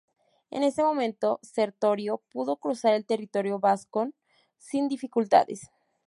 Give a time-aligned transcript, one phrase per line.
[0.49, 4.15] En este momento Sertorio pudo cruzar el territorio vascón
[4.57, 5.69] sin dificultades.